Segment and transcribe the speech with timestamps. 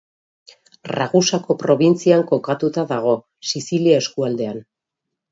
[0.91, 3.13] Ragusako probintzian kokatuta dago,
[3.51, 4.59] Sizilia eskualdean.